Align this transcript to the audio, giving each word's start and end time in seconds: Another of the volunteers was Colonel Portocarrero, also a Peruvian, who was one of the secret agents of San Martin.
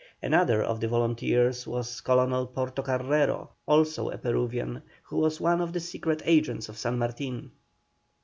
Another 0.23 0.63
of 0.63 0.79
the 0.79 0.87
volunteers 0.87 1.67
was 1.67 2.01
Colonel 2.01 2.47
Portocarrero, 2.47 3.49
also 3.67 4.09
a 4.09 4.17
Peruvian, 4.17 4.81
who 5.03 5.17
was 5.17 5.39
one 5.39 5.61
of 5.61 5.73
the 5.73 5.79
secret 5.79 6.23
agents 6.25 6.67
of 6.69 6.77
San 6.79 6.97
Martin. 6.97 7.51